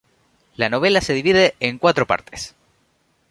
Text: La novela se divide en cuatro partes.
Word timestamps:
La 0.55 0.67
novela 0.67 0.99
se 0.99 1.13
divide 1.13 1.53
en 1.59 1.77
cuatro 1.77 2.07
partes. 2.07 2.55